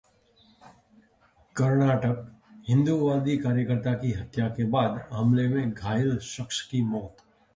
[1.55, 2.23] कर्नाटक:
[2.67, 7.17] हिंदुवादी कार्यकर्ता की हत्या के बाद हमले में घायल शख्स की मौत